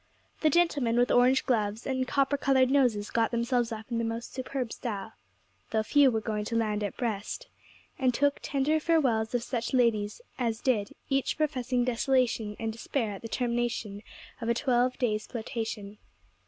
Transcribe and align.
The 0.41 0.49
gentlemen 0.49 0.97
with 0.97 1.11
orange 1.11 1.45
gloves 1.45 1.85
and 1.85 2.07
copper 2.07 2.35
coloured 2.35 2.71
noses 2.71 3.11
got 3.11 3.29
themselves 3.29 3.71
up 3.71 3.85
in 3.91 3.99
the 3.99 4.03
most 4.03 4.33
superb 4.33 4.73
style, 4.73 5.13
though 5.69 5.83
few 5.83 6.09
were 6.09 6.19
going 6.21 6.43
to 6.45 6.55
land 6.55 6.83
at 6.83 6.97
Brest, 6.97 7.45
and 7.99 8.11
took 8.11 8.39
tender 8.41 8.79
farewells 8.79 9.35
of 9.35 9.43
such 9.43 9.75
ladies 9.75 10.19
as 10.39 10.59
did, 10.59 10.95
each 11.09 11.37
professing 11.37 11.83
desolation 11.85 12.55
and 12.59 12.73
despair 12.73 13.11
at 13.11 13.21
the 13.21 13.27
termination 13.27 14.01
of 14.41 14.49
a 14.49 14.55
twelve 14.55 14.97
days' 14.97 15.27
flirtation. 15.27 15.99